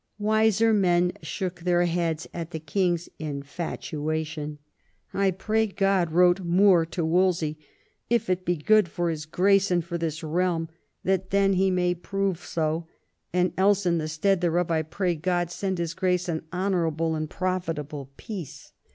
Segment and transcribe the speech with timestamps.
[0.17, 4.57] ''Wiser men shook their heads at the king's infatuation."
[5.13, 7.59] I pray Gk)d," wrote More to Wolsey,"
[8.09, 10.69] if it be good for his Grace and for this realm
[11.03, 12.85] that then it may prove VI THE IMPERUL ALLIANCE
[13.33, 16.45] 97 SO; and else in the stead thereof I pray God send his grace an
[16.51, 18.73] honourable and profitable peace."